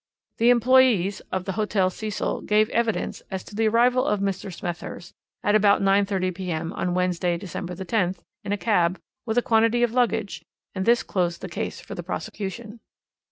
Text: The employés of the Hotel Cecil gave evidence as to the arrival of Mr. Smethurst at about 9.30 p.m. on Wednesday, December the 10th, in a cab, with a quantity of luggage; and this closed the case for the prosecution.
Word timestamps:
The 0.37 0.49
employés 0.49 1.21
of 1.31 1.45
the 1.45 1.51
Hotel 1.51 1.91
Cecil 1.91 2.41
gave 2.41 2.69
evidence 2.71 3.21
as 3.29 3.43
to 3.43 3.53
the 3.55 3.67
arrival 3.67 4.03
of 4.03 4.19
Mr. 4.19 4.51
Smethurst 4.51 5.13
at 5.43 5.53
about 5.53 5.83
9.30 5.83 6.33
p.m. 6.33 6.73
on 6.73 6.95
Wednesday, 6.95 7.37
December 7.37 7.75
the 7.75 7.85
10th, 7.85 8.17
in 8.43 8.51
a 8.51 8.57
cab, 8.57 8.99
with 9.27 9.37
a 9.37 9.43
quantity 9.43 9.83
of 9.83 9.91
luggage; 9.93 10.43
and 10.73 10.85
this 10.87 11.03
closed 11.03 11.41
the 11.41 11.47
case 11.47 11.79
for 11.79 11.93
the 11.93 12.01
prosecution. 12.01 12.79